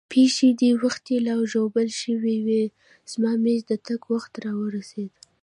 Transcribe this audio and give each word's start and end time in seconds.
پښې 0.11 0.49
دې 0.61 0.71
وختي 0.83 1.17
لا 1.27 1.35
ژوبل 1.51 1.87
شوې، 2.01 2.63
زما 3.11 3.31
مېږي 3.43 3.65
د 3.69 3.71
تګ 3.85 4.01
وخت 4.13 4.33
را 4.43 4.53
ورسېد. 4.61 5.11